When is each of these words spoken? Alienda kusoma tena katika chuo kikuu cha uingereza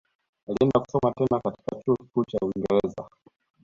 Alienda 0.47 0.79
kusoma 0.79 1.11
tena 1.17 1.39
katika 1.43 1.75
chuo 1.83 1.95
kikuu 1.95 2.25
cha 2.25 2.37
uingereza 2.41 3.05